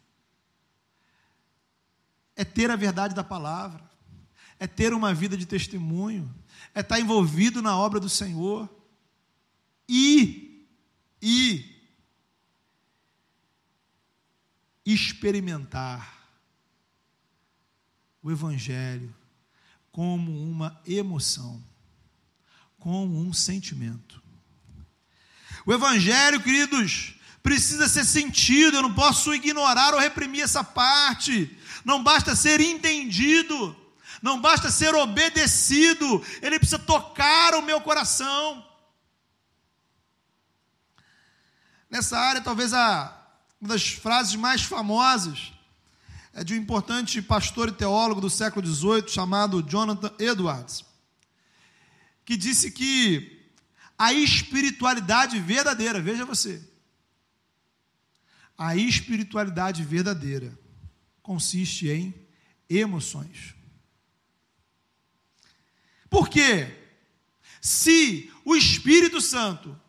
[2.37, 3.83] é ter a verdade da palavra,
[4.59, 6.33] é ter uma vida de testemunho,
[6.75, 8.69] é estar envolvido na obra do Senhor
[9.89, 10.67] e,
[11.21, 11.65] e
[14.85, 16.29] experimentar
[18.23, 19.15] o Evangelho
[19.91, 21.63] como uma emoção,
[22.79, 24.22] como um sentimento.
[25.65, 31.57] O Evangelho, queridos, precisa ser sentido, eu não posso ignorar ou reprimir essa parte.
[31.85, 33.77] Não basta ser entendido,
[34.21, 38.65] não basta ser obedecido, ele precisa tocar o meu coração.
[41.91, 43.15] Nessa área, talvez a,
[43.61, 45.53] uma das frases mais famosas
[46.33, 50.85] é de um importante pastor e teólogo do século XVIII chamado Jonathan Edwards,
[52.25, 53.42] que disse que
[54.03, 56.61] a espiritualidade verdadeira, veja você,
[58.59, 60.59] a espiritualidade verdadeira
[61.23, 62.13] consiste em
[62.69, 63.55] emoções.
[66.11, 66.69] Por quê?
[67.61, 69.81] Se o Espírito Santo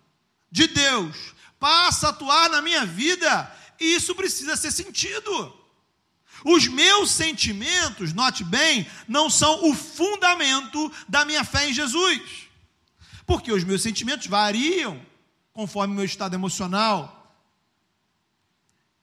[0.51, 5.59] de Deus passa a atuar na minha vida, isso precisa ser sentido.
[6.45, 12.42] Os meus sentimentos, note bem, não são o fundamento da minha fé em Jesus.
[13.25, 15.03] Porque os meus sentimentos variam
[15.53, 17.35] conforme o meu estado emocional.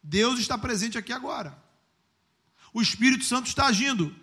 [0.02, 1.56] Deus está presente aqui agora.
[2.72, 4.14] O Espírito Santo está agindo.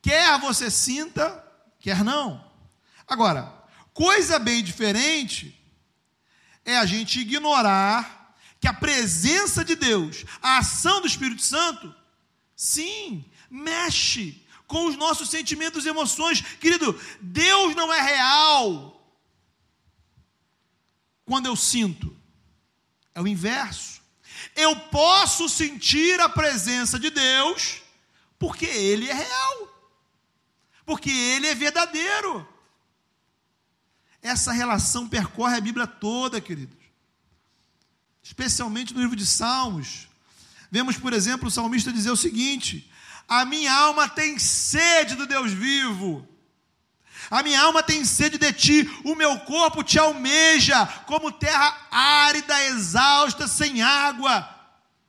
[0.00, 1.44] Quer você sinta,
[1.78, 2.44] quer não.
[3.06, 3.52] Agora,
[3.92, 5.58] coisa bem diferente
[6.64, 11.94] é a gente ignorar que a presença de Deus, a ação do Espírito Santo,
[12.56, 16.40] sim, mexe com os nossos sentimentos e emoções.
[16.40, 18.93] Querido, Deus não é real
[21.24, 22.14] quando eu sinto,
[23.14, 24.02] é o inverso.
[24.54, 27.82] Eu posso sentir a presença de Deus
[28.38, 29.92] porque ele é real.
[30.84, 32.46] Porque ele é verdadeiro.
[34.20, 36.76] Essa relação percorre a Bíblia toda, queridos.
[38.22, 40.08] Especialmente no livro de Salmos.
[40.70, 42.90] Vemos, por exemplo, o salmista dizer o seguinte:
[43.28, 46.26] A minha alma tem sede do Deus vivo.
[47.30, 52.62] A minha alma tem sede de ti, o meu corpo te almeja, como terra árida,
[52.64, 54.48] exausta, sem água,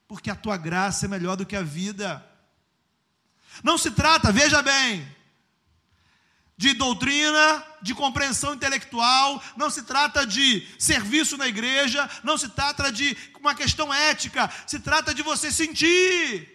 [0.07, 2.25] porque a tua graça é melhor do que a vida.
[3.63, 5.07] Não se trata, veja bem,
[6.57, 12.91] de doutrina, de compreensão intelectual, não se trata de serviço na igreja, não se trata
[12.91, 16.51] de uma questão ética, se trata de você sentir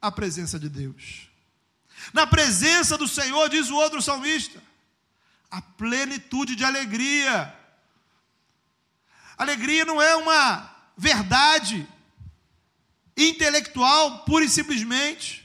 [0.00, 1.31] a presença de Deus.
[2.12, 4.62] Na presença do Senhor, diz o outro salmista,
[5.50, 7.54] a plenitude de alegria.
[9.36, 11.86] Alegria não é uma verdade
[13.16, 15.42] intelectual, pura e simplesmente.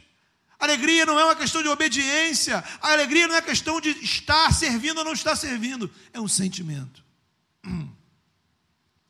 [0.59, 4.97] Alegria não é uma questão de obediência, a alegria não é questão de estar servindo
[4.97, 7.03] ou não estar servindo, é um sentimento.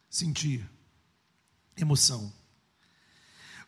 [0.09, 0.67] Sentir,
[1.75, 2.33] emoção.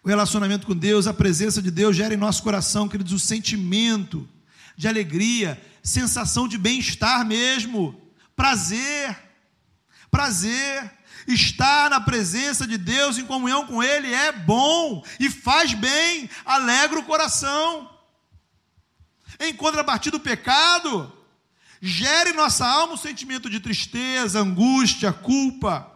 [0.03, 4.27] O relacionamento com Deus, a presença de Deus gera em nosso coração, queridos, o sentimento
[4.77, 7.99] de alegria, sensação de bem-estar mesmo,
[8.35, 9.17] prazer,
[10.09, 10.97] prazer.
[11.27, 16.97] Estar na presença de Deus, em comunhão com Ele, é bom e faz bem, alegra
[16.97, 17.87] o coração.
[19.39, 21.11] Em contrapartida, o pecado
[21.81, 25.91] gera em nossa alma um sentimento de tristeza, angústia, culpa.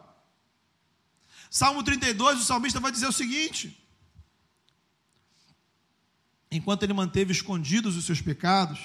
[1.49, 3.82] Salmo 32, o salmista vai dizer o seguinte:
[6.55, 8.79] Enquanto ele manteve escondidos os seus pecados,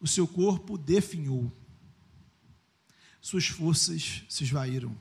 [0.00, 1.52] o seu corpo definhou
[3.20, 4.96] suas forças se esvaíram.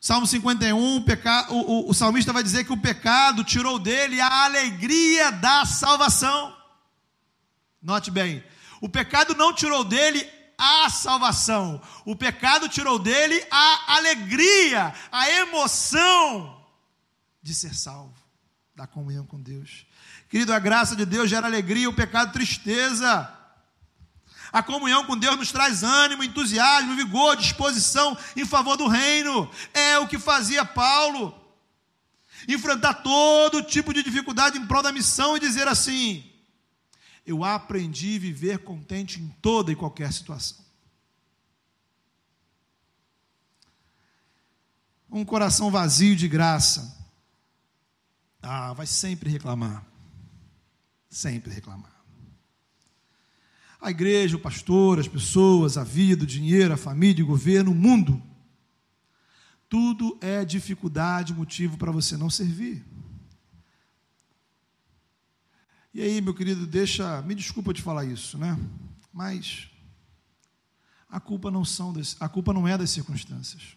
[0.00, 1.52] Salmo 51, o, peca...
[1.52, 6.56] o, o, o salmista vai dizer que o pecado tirou dele a alegria da salvação.
[7.80, 8.42] Note bem,
[8.80, 10.26] o pecado não tirou dele
[10.56, 16.64] a salvação, o pecado tirou dele a alegria, a emoção
[17.42, 18.21] de ser salvo,
[18.74, 19.86] da comunhão com Deus.
[20.28, 23.30] Querido, a graça de Deus gera alegria, o pecado tristeza.
[24.52, 29.50] A comunhão com Deus nos traz ânimo, entusiasmo, vigor, disposição em favor do reino.
[29.72, 31.38] É o que fazia Paulo.
[32.48, 36.24] Enfrentar todo tipo de dificuldade em prol da missão e dizer assim:
[37.26, 40.58] Eu aprendi a viver contente em toda e qualquer situação.
[45.10, 47.01] Um coração vazio de graça.
[48.42, 49.86] Ah, vai sempre reclamar.
[51.08, 52.02] Sempre reclamar
[53.82, 57.74] a igreja, o pastor, as pessoas, a vida, o dinheiro, a família, o governo, o
[57.74, 58.22] mundo.
[59.68, 62.84] Tudo é dificuldade, motivo para você não servir.
[65.92, 68.56] E aí, meu querido, deixa, me desculpa de falar isso, né?
[69.12, 69.68] Mas
[71.08, 73.76] a culpa não são das, a culpa não é das circunstâncias.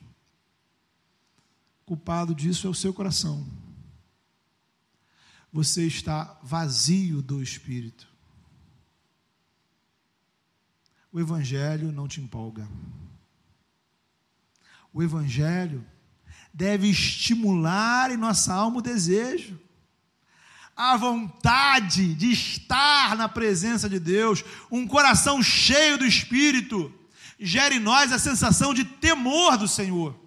[1.84, 3.45] culpado disso é o seu coração.
[5.55, 8.15] Você está vazio do espírito
[11.15, 12.67] o Evangelho não te empolga.
[14.91, 15.87] O Evangelho
[16.53, 19.57] deve estimular em nossa alma o desejo,
[20.75, 26.93] a vontade de estar na presença de Deus, um coração cheio do Espírito,
[27.39, 30.19] gera em nós a sensação de temor do Senhor.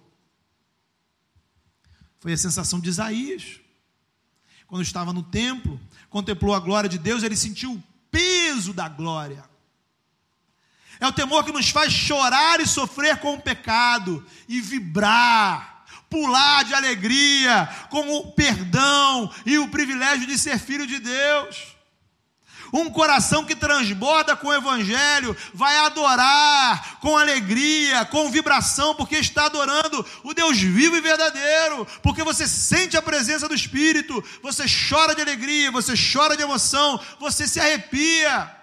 [2.19, 3.59] Foi a sensação de Isaías.
[4.69, 9.43] Quando estava no templo, contemplou a glória de Deus, ele sentiu o peso da glória.
[10.99, 16.63] É o temor que nos faz chorar e sofrer com o pecado e vibrar, pular
[16.63, 21.78] de alegria com o perdão e o privilégio de ser filho de Deus.
[22.71, 29.45] Um coração que transborda com o Evangelho vai adorar com alegria, com vibração, porque está
[29.45, 35.15] adorando o Deus vivo e verdadeiro, porque você sente a presença do Espírito, você chora
[35.15, 38.55] de alegria, você chora de emoção, você se arrepia.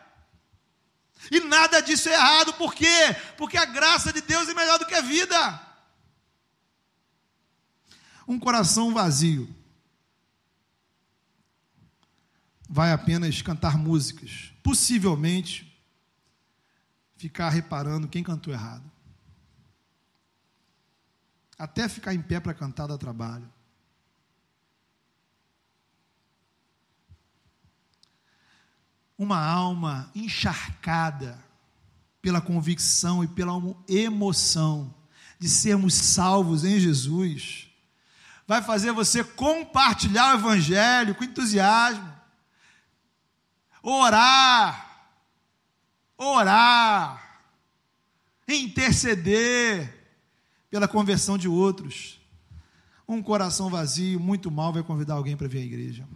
[1.30, 3.16] E nada disso é errado, por quê?
[3.36, 5.60] Porque a graça de Deus é melhor do que a vida.
[8.28, 9.55] Um coração vazio
[12.68, 15.72] vai apenas cantar músicas, possivelmente
[17.16, 18.90] ficar reparando quem cantou errado.
[21.58, 23.50] Até ficar em pé para cantar dá trabalho.
[29.18, 31.42] uma alma encharcada
[32.20, 33.52] pela convicção e pela
[33.88, 34.94] emoção
[35.38, 37.68] de sermos salvos em Jesus,
[38.46, 42.15] vai fazer você compartilhar o Evangelho com entusiasmo,
[43.88, 45.12] orar,
[46.18, 47.40] orar,
[48.48, 50.10] interceder
[50.68, 52.20] pela conversão de outros.
[53.06, 56.08] Um coração vazio, muito mal, vai convidar alguém para vir à igreja.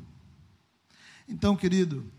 [1.29, 2.11] Então, querido,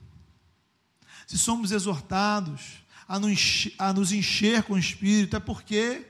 [1.27, 6.07] se somos exortados a nos, encher, a nos encher com o Espírito, é porque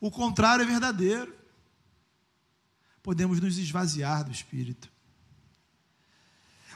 [0.00, 1.36] o contrário é verdadeiro.
[3.02, 4.95] Podemos nos esvaziar do Espírito.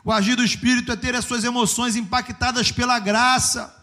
[0.04, 3.76] O agir do Espírito é ter as suas emoções impactadas pela graça.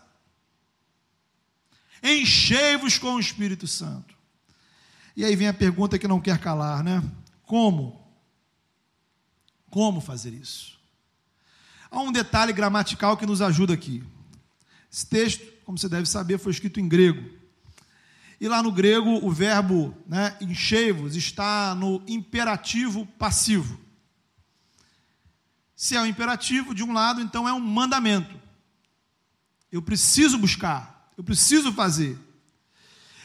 [2.02, 4.16] Enchei-vos com o Espírito Santo.
[5.16, 7.04] E aí vem a pergunta que não quer calar, né?
[7.44, 8.08] Como?
[9.70, 10.78] Como fazer isso?
[11.90, 14.04] Há um detalhe gramatical que nos ajuda aqui.
[14.92, 17.30] Esse texto, como você deve saber, foi escrito em grego.
[18.40, 23.80] E lá no grego, o verbo né, enchei-vos está no imperativo passivo.
[25.78, 28.42] Se é um imperativo, de um lado, então é um mandamento.
[29.72, 32.18] Eu preciso buscar, eu preciso fazer.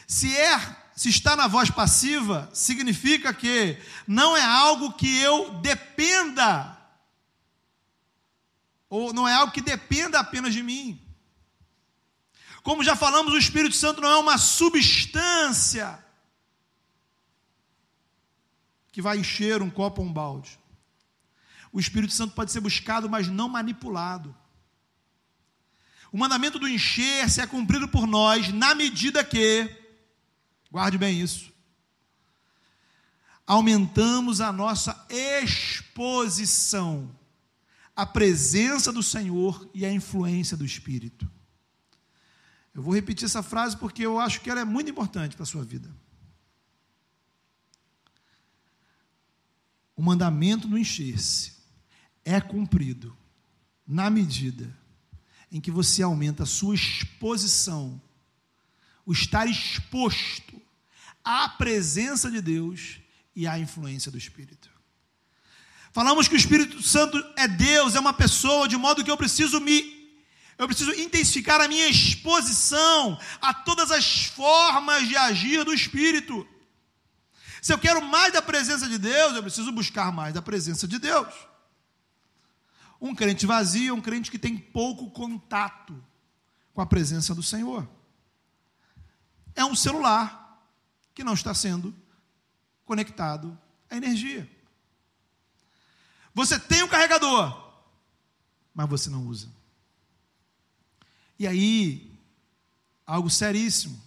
[0.07, 0.59] Se é,
[0.95, 6.77] se está na voz passiva, significa que não é algo que eu dependa,
[8.87, 11.01] ou não é algo que dependa apenas de mim.
[12.61, 16.05] Como já falamos, o Espírito Santo não é uma substância
[18.91, 20.61] que vai encher um copo ou um balde.
[21.73, 24.33] O Espírito Santo pode ser buscado, mas não manipulado.
[26.11, 29.75] O mandamento do encher-se é cumprido por nós na medida que,
[30.69, 31.51] guarde bem isso,
[33.47, 37.09] aumentamos a nossa exposição
[37.95, 41.29] à presença do Senhor e à influência do Espírito.
[42.75, 45.47] Eu vou repetir essa frase porque eu acho que ela é muito importante para a
[45.47, 45.89] sua vida.
[49.95, 51.52] O mandamento do encher-se
[52.25, 53.15] é cumprido
[53.85, 54.75] na medida
[55.51, 58.01] em que você aumenta a sua exposição,
[59.05, 60.59] o estar exposto
[61.23, 62.99] à presença de Deus
[63.35, 64.69] e à influência do Espírito.
[65.91, 69.59] Falamos que o Espírito Santo é Deus, é uma pessoa, de modo que eu preciso
[69.59, 70.01] me
[70.57, 76.47] eu preciso intensificar a minha exposição a todas as formas de agir do Espírito.
[77.61, 80.99] Se eu quero mais da presença de Deus, eu preciso buscar mais da presença de
[80.99, 81.33] Deus.
[83.03, 86.01] Um crente vazio é um crente que tem pouco contato
[86.73, 87.85] com a presença do Senhor.
[89.53, 90.65] É um celular
[91.13, 91.93] que não está sendo
[92.85, 94.49] conectado à energia.
[96.33, 97.73] Você tem um carregador,
[98.73, 99.49] mas você não usa.
[101.37, 102.17] E aí,
[103.05, 104.01] algo seríssimo.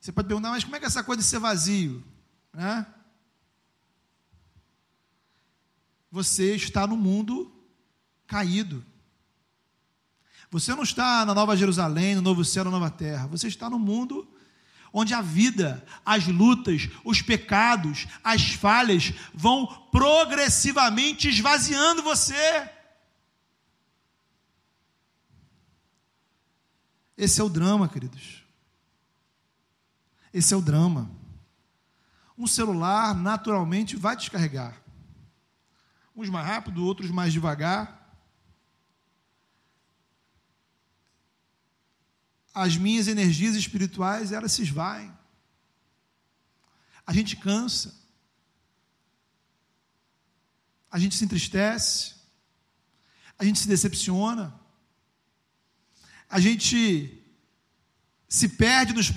[0.00, 2.02] Você pode perguntar, mas como é que é essa coisa de ser vazio?
[2.54, 2.86] Né?
[6.16, 7.52] Você está no mundo
[8.26, 8.82] caído.
[10.50, 13.26] Você não está na Nova Jerusalém, no Novo Céu, na Nova Terra.
[13.26, 14.26] Você está no mundo
[14.90, 22.70] onde a vida, as lutas, os pecados, as falhas vão progressivamente esvaziando você.
[27.14, 28.42] Esse é o drama, queridos.
[30.32, 31.10] Esse é o drama.
[32.38, 34.85] Um celular naturalmente vai descarregar
[36.16, 38.02] uns mais rápido, outros mais devagar.
[42.54, 45.14] As minhas energias espirituais, elas se esvaem.
[47.06, 47.94] A gente cansa.
[50.90, 52.14] A gente se entristece.
[53.38, 54.58] A gente se decepciona.
[56.30, 57.22] A gente
[58.26, 59.10] se perde nos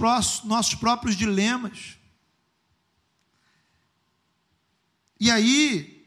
[0.43, 1.97] nossos próprios dilemas.
[5.18, 5.99] E aí,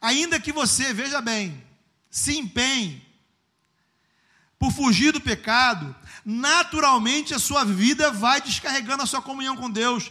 [0.00, 1.62] Ainda que você, veja bem,
[2.10, 3.06] se empenhe
[4.58, 5.94] por fugir do pecado,
[6.24, 10.10] naturalmente a sua vida vai descarregando a sua comunhão com Deus.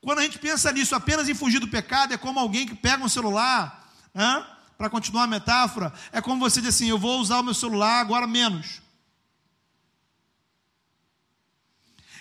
[0.00, 3.04] Quando a gente pensa nisso, apenas em fugir do pecado, é como alguém que pega
[3.04, 3.92] um celular,
[4.76, 8.00] para continuar a metáfora, é como você diz assim: eu vou usar o meu celular
[8.00, 8.80] agora menos.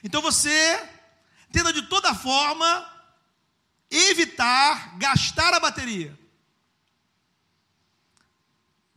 [0.03, 0.89] Então você
[1.51, 2.85] tenta de toda forma
[3.89, 6.16] evitar gastar a bateria.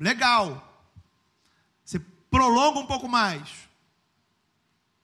[0.01, 0.67] Legal.
[1.85, 1.99] Você
[2.31, 3.69] prolonga um pouco mais.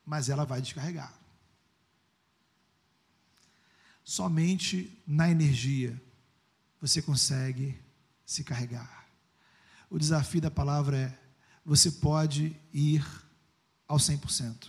[0.04, 1.12] Mas ela vai descarregar.
[4.02, 6.00] Somente na energia
[6.80, 7.78] você consegue
[8.24, 9.06] se carregar.
[9.90, 11.18] O desafio da palavra é:
[11.64, 13.04] você pode ir
[13.86, 14.68] ao 100%.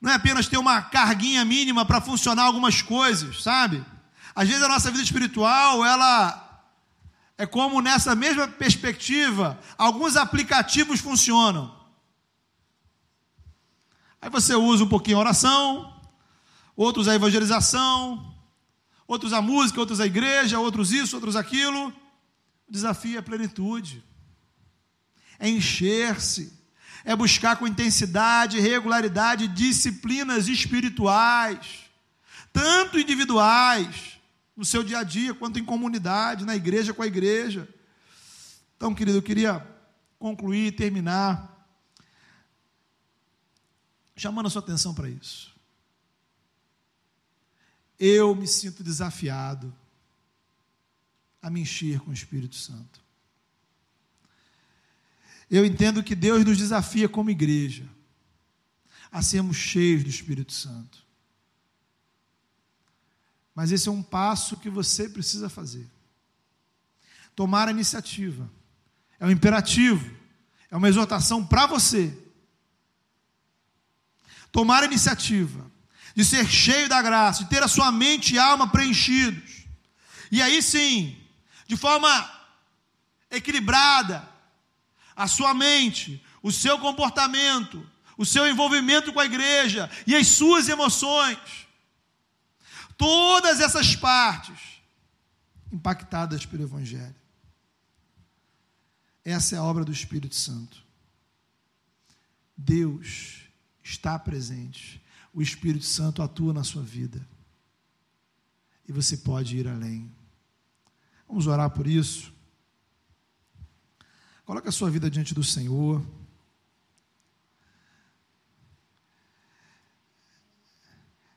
[0.00, 3.84] Não é apenas ter uma carguinha mínima para funcionar algumas coisas, sabe?
[4.34, 6.43] Às vezes a nossa vida espiritual, ela
[7.36, 11.74] é como nessa mesma perspectiva, alguns aplicativos funcionam.
[14.20, 16.00] Aí você usa um pouquinho a oração,
[16.76, 18.34] outros a evangelização,
[19.06, 21.88] outros a música, outros a igreja, outros isso, outros aquilo.
[22.68, 24.02] O desafio é plenitude,
[25.38, 26.58] é encher-se,
[27.04, 31.84] é buscar com intensidade, regularidade disciplinas espirituais,
[32.52, 34.13] tanto individuais,
[34.56, 37.68] no seu dia a dia, quanto em comunidade, na igreja com a igreja.
[38.76, 39.66] Então, querido, eu queria
[40.18, 41.68] concluir, terminar,
[44.16, 45.54] chamando a sua atenção para isso.
[47.98, 49.74] Eu me sinto desafiado
[51.42, 53.02] a me encher com o Espírito Santo.
[55.50, 57.88] Eu entendo que Deus nos desafia como igreja
[59.12, 61.03] a sermos cheios do Espírito Santo.
[63.54, 65.88] Mas esse é um passo que você precisa fazer.
[67.36, 68.50] Tomar a iniciativa.
[69.20, 70.10] É um imperativo.
[70.70, 72.16] É uma exortação para você.
[74.50, 75.70] Tomar a iniciativa
[76.14, 79.64] de ser cheio da graça, de ter a sua mente e alma preenchidos.
[80.30, 81.16] E aí sim,
[81.66, 82.30] de forma
[83.30, 84.28] equilibrada,
[85.16, 87.84] a sua mente, o seu comportamento,
[88.16, 91.38] o seu envolvimento com a igreja e as suas emoções.
[92.96, 94.80] Todas essas partes
[95.72, 97.14] impactadas pelo Evangelho.
[99.24, 100.84] Essa é a obra do Espírito Santo.
[102.56, 103.48] Deus
[103.82, 105.02] está presente.
[105.32, 107.26] O Espírito Santo atua na sua vida.
[108.86, 110.12] E você pode ir além.
[111.26, 112.32] Vamos orar por isso.
[114.44, 116.04] Coloque a sua vida diante do Senhor.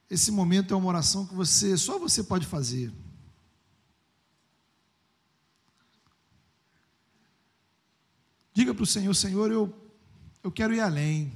[0.09, 2.93] Esse momento é uma oração que você só você pode fazer.
[8.53, 9.91] Diga para o Senhor, Senhor, eu,
[10.41, 11.31] eu quero ir além.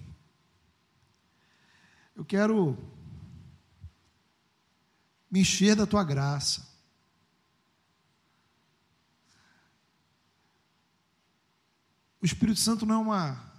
[2.15, 2.77] Eu quero
[5.29, 6.67] me encher da tua graça.
[12.21, 13.53] O Espírito Santo não é uma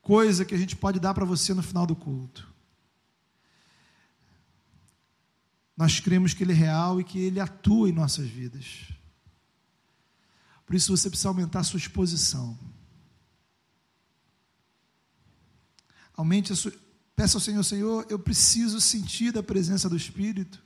[0.00, 2.55] coisa que a gente pode dar para você no final do culto.
[5.76, 8.88] Nós cremos que Ele é real e que Ele atua em nossas vidas.
[10.64, 12.58] Por isso você precisa aumentar a sua exposição.
[16.16, 16.72] Aumente a sua.
[17.14, 20.62] Peça ao Senhor, Senhor, eu preciso sentir da presença do Espírito.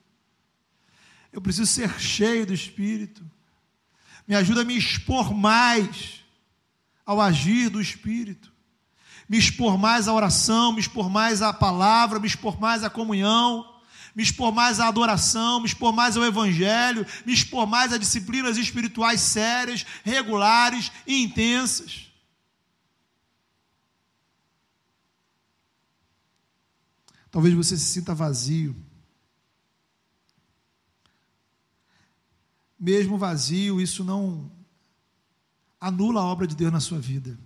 [1.32, 3.24] Eu preciso ser cheio do Espírito.
[4.26, 6.24] Me ajuda a me expor mais
[7.04, 8.52] ao agir do Espírito.
[9.28, 13.70] Me expor mais à oração, me expor mais à palavra, me expor mais à comunhão
[14.14, 18.56] me expor mais à adoração, me expor mais ao evangelho, me expor mais a disciplinas
[18.56, 22.11] espirituais sérias, regulares e intensas.
[27.30, 28.74] Talvez você se sinta vazio.
[32.78, 34.50] Mesmo vazio, isso não
[35.80, 37.38] anula a obra de Deus na sua vida.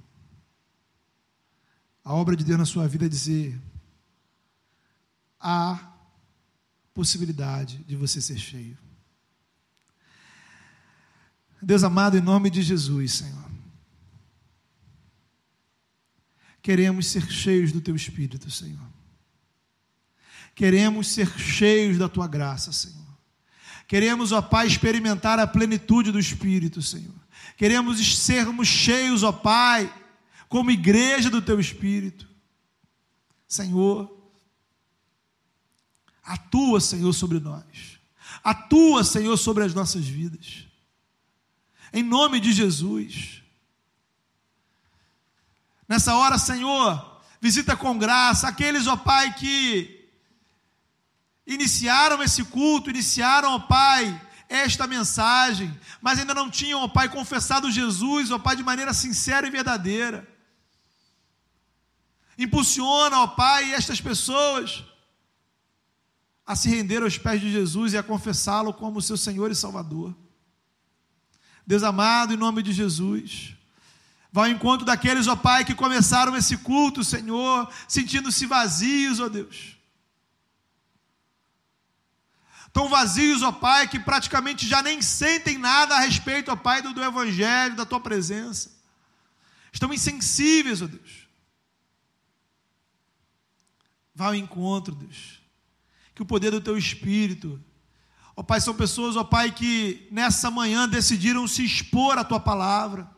[2.03, 3.61] A obra de Deus na sua vida é dizer:
[5.41, 5.94] há
[6.95, 8.79] possibilidade de você ser cheio.
[11.61, 13.51] Deus amado, em nome de Jesus, Senhor.
[16.63, 18.89] Queremos ser cheios do Teu Espírito, Senhor.
[20.55, 23.05] Queremos ser cheios da Tua graça, Senhor.
[23.89, 27.15] Queremos, ó Pai, experimentar a plenitude do Espírito, Senhor.
[27.57, 29.93] Queremos sermos cheios, ó Pai,
[30.49, 32.29] como igreja do Teu Espírito.
[33.47, 34.24] Senhor,
[36.25, 37.99] Atua, Senhor, sobre nós.
[38.43, 40.65] Atua, Senhor, sobre as nossas vidas.
[41.93, 43.43] Em nome de Jesus.
[45.87, 50.09] Nessa hora, Senhor, visita com graça aqueles, ó Pai, que
[51.47, 57.71] iniciaram esse culto, iniciaram, ó Pai, esta mensagem, mas ainda não tinham, ó Pai, confessado
[57.71, 60.27] Jesus, ó Pai, de maneira sincera e verdadeira.
[62.39, 64.85] Impulsiona, ó Pai, estas pessoas
[66.47, 70.15] a se render aos pés de Jesus e a confessá-lo como seu Senhor e Salvador.
[71.67, 73.55] Deus amado, em nome de Jesus,
[74.31, 79.75] vá ao encontro daqueles, ó Pai, que começaram esse culto, Senhor, sentindo-se vazios, ó Deus.
[82.71, 86.93] Tão vazios, ó Pai, que praticamente já nem sentem nada a respeito, ó Pai, do,
[86.93, 88.71] do Evangelho, da Tua presença.
[89.73, 91.25] Estão insensíveis, ó Deus.
[94.15, 95.44] Vá ao encontro, Deus
[96.15, 97.61] que o poder do teu espírito.
[98.37, 103.09] Ó Pai, são pessoas, ó Pai, que nessa manhã decidiram se expor à tua palavra,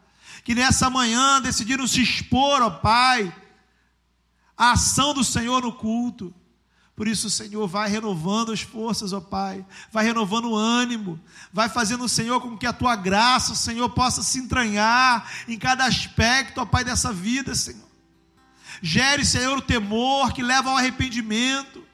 [0.44, 3.34] que nessa manhã decidiram se expor, ó Pai,
[4.56, 6.34] à ação do Senhor no culto.
[6.94, 11.20] Por isso, Senhor, vai renovando as forças, ó Pai, vai renovando o ânimo,
[11.52, 16.60] vai fazendo, Senhor, com que a tua graça, Senhor, possa se entranhar em cada aspecto,
[16.60, 17.86] ó Pai, dessa vida, Senhor.
[18.80, 21.85] Gere, Senhor, o temor que leva ao arrependimento.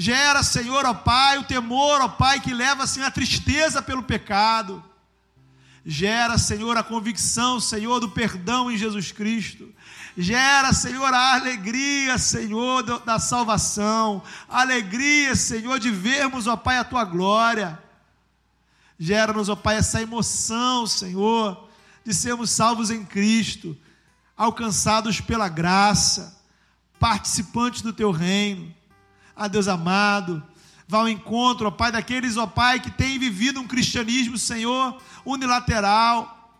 [0.00, 4.80] Gera, Senhor, ó Pai, o temor, ó Pai, que leva, Senhor, a tristeza pelo pecado.
[5.84, 9.74] Gera, Senhor, a convicção, Senhor, do perdão em Jesus Cristo.
[10.16, 14.22] Gera, Senhor, a alegria, Senhor, da salvação.
[14.48, 17.76] Alegria, Senhor, de vermos, ó Pai, a tua glória.
[19.00, 21.68] Gera-nos, ó Pai, essa emoção, Senhor,
[22.04, 23.76] de sermos salvos em Cristo,
[24.36, 26.40] alcançados pela graça,
[27.00, 28.77] participantes do teu reino.
[29.38, 30.42] Ah, Deus amado,
[30.90, 36.58] Vá ao encontro, ó Pai, daqueles, ó Pai, que têm vivido um cristianismo, Senhor, unilateral.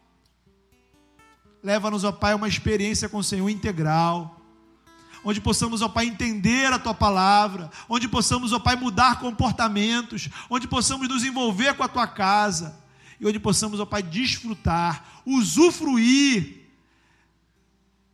[1.63, 4.39] Leva-nos, ó Pai, a uma experiência com o Senhor integral
[5.25, 10.69] onde possamos, ó Pai, entender a Tua palavra, onde possamos, ó Pai, mudar comportamentos, onde
[10.69, 12.79] possamos nos envolver com a Tua casa,
[13.21, 16.67] e onde possamos, ó Pai, desfrutar, usufruir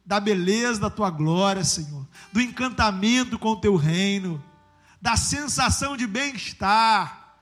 [0.05, 4.43] da beleza da Tua glória, Senhor, do encantamento com o Teu reino,
[5.05, 7.39] da sensação de bem-estar,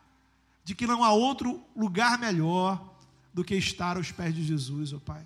[0.64, 2.92] de que não há outro lugar melhor
[3.32, 5.24] do que estar aos pés de Jesus, ó Pai.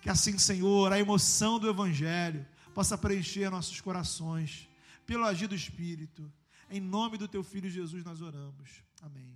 [0.00, 4.68] Que assim, Senhor, a emoção do Evangelho, possa preencher nossos corações,
[5.06, 6.28] pelo agir do Espírito.
[6.68, 8.82] Em nome do teu filho Jesus nós oramos.
[9.02, 9.31] Amém.